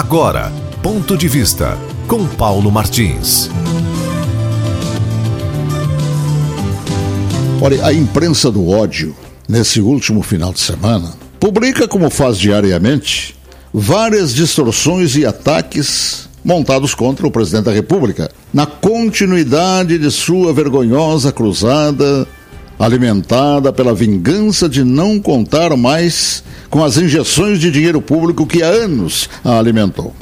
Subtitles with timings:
[0.00, 0.50] Agora,
[0.82, 1.76] ponto de vista
[2.08, 3.50] com Paulo Martins.
[7.60, 9.14] Olha, a imprensa do ódio,
[9.46, 13.36] nesse último final de semana, publica, como faz diariamente,
[13.74, 21.30] várias distorções e ataques montados contra o presidente da República, na continuidade de sua vergonhosa
[21.30, 22.26] cruzada
[22.80, 28.68] alimentada pela vingança de não contar mais com as injeções de dinheiro público que há
[28.68, 30.14] anos a alimentou.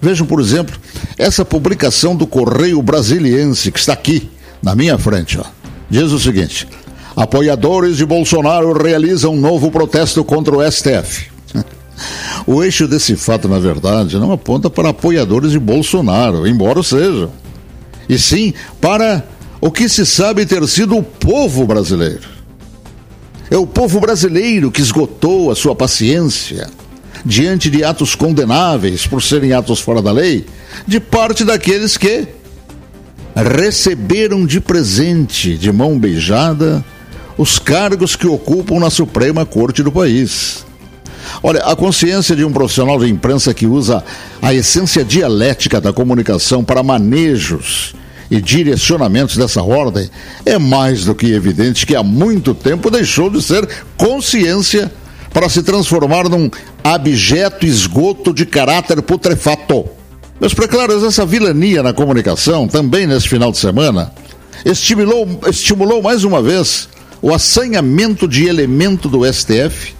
[0.00, 0.74] Vejam, por exemplo,
[1.18, 4.30] essa publicação do Correio Brasiliense, que está aqui,
[4.62, 5.38] na minha frente.
[5.38, 5.44] Ó.
[5.90, 6.66] Diz o seguinte:
[7.14, 11.26] apoiadores de Bolsonaro realizam um novo protesto contra o STF.
[12.46, 17.30] O eixo desse fato, na verdade, não aponta para apoiadores de Bolsonaro, embora sejam,
[18.08, 19.24] e sim para
[19.64, 22.28] o que se sabe ter sido o povo brasileiro.
[23.50, 26.68] É o povo brasileiro que esgotou a sua paciência
[27.24, 30.44] diante de atos condenáveis por serem atos fora da lei,
[30.86, 32.28] de parte daqueles que
[33.34, 36.84] receberam de presente, de mão beijada,
[37.38, 40.66] os cargos que ocupam na Suprema Corte do país.
[41.42, 44.04] Olha, a consciência de um profissional de imprensa que usa
[44.42, 47.94] a essência dialética da comunicação para manejos
[48.30, 50.08] e direcionamentos dessa ordem,
[50.44, 54.90] é mais do que evidente que há muito tempo deixou de ser consciência
[55.32, 56.50] para se transformar num
[56.82, 59.86] abjeto esgoto de caráter putrefato.
[60.40, 64.12] Meus preclaros, essa vilania na comunicação, também nesse final de semana,
[64.64, 66.88] estimulou, estimulou mais uma vez
[67.20, 69.94] o assanhamento de elemento do STF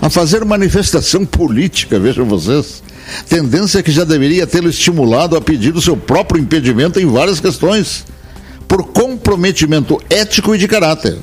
[0.00, 2.82] a fazer manifestação política, vejam vocês,
[3.28, 8.04] Tendência que já deveria tê-lo estimulado a pedir o seu próprio impedimento em várias questões,
[8.66, 11.18] por comprometimento ético e de caráter.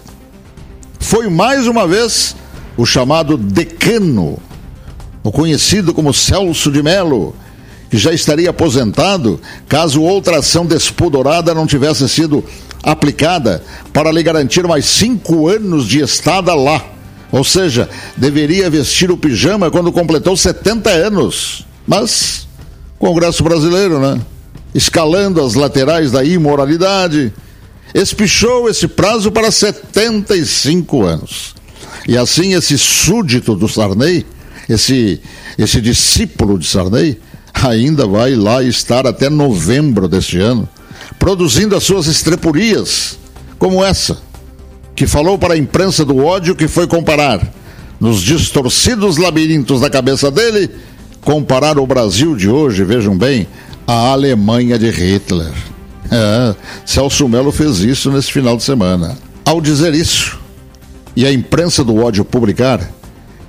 [1.00, 2.36] Foi mais uma vez
[2.76, 4.40] o chamado decano,
[5.24, 7.36] o conhecido como Celso de Melo,
[7.90, 12.44] que já estaria aposentado caso outra ação despudorada não tivesse sido
[12.84, 16.84] aplicada para lhe garantir mais cinco anos de estada lá.
[17.32, 21.66] Ou seja, deveria vestir o pijama quando completou 70 anos.
[21.86, 22.48] Mas,
[22.98, 24.20] Congresso Brasileiro, né?
[24.74, 27.32] Escalando as laterais da imoralidade,
[27.94, 31.56] espichou esse prazo para 75 anos.
[32.08, 34.26] E assim, esse súdito do Sarney,
[34.68, 35.22] esse,
[35.58, 37.20] esse discípulo de Sarney,
[37.54, 40.68] ainda vai lá estar até novembro deste ano,
[41.18, 43.18] produzindo as suas estrepurias,
[43.58, 44.18] como essa,
[44.96, 47.42] que falou para a imprensa do ódio que foi comparar,
[48.00, 50.70] nos distorcidos labirintos da cabeça dele,
[51.26, 53.48] comparar o Brasil de hoje, vejam bem,
[53.88, 55.52] à Alemanha de Hitler.
[56.12, 56.56] É,
[56.86, 59.18] Celso Melo fez isso nesse final de semana.
[59.44, 60.40] Ao dizer isso,
[61.16, 62.80] e a imprensa do ódio publicar,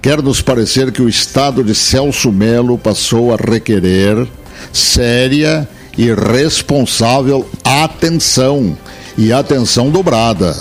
[0.00, 4.26] quer nos parecer que o Estado de Celso Melo passou a requerer
[4.72, 8.76] séria e responsável atenção
[9.18, 10.56] e atenção dobrada.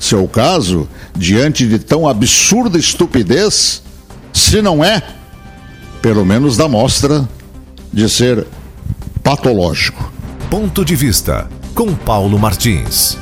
[0.00, 3.80] Seu caso, diante de tão absurda estupidez,
[4.32, 5.02] se não é
[6.00, 7.28] pelo menos da mostra
[7.92, 8.46] de ser
[9.22, 10.12] patológico.
[10.50, 13.18] Ponto de vista com Paulo Martins.